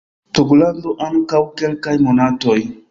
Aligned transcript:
Togolando 0.37 0.95
antaŭ 1.09 1.43
kelkaj 1.63 1.99
monatoj 2.09 2.61